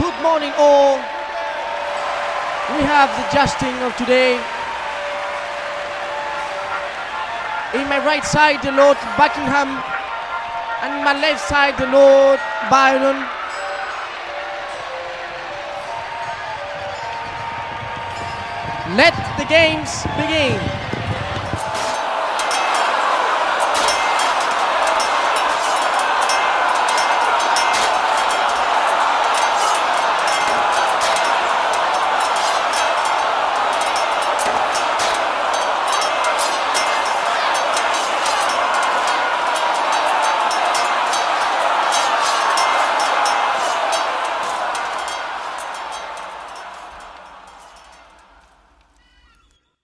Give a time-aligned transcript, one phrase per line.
[0.00, 0.96] Good morning, all.
[0.96, 4.32] We have the justing of today.
[7.74, 9.76] In my right side, the Lord Buckingham,
[10.80, 12.40] and in my left side, the Lord
[12.70, 13.28] Byron.
[18.96, 20.89] Let the games begin.